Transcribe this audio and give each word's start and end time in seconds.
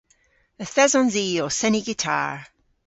Yth 0.63 0.79
esons 0.83 1.15
i 1.25 1.27
ow 1.43 1.49
seni 1.59 1.81
gitar. 1.87 2.35